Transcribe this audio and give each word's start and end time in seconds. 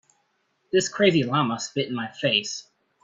This 0.71 0.89
crazy 0.89 1.21
llama 1.23 1.59
spit 1.59 1.87
in 1.87 1.93
my 1.93 2.11
face. 2.11 2.67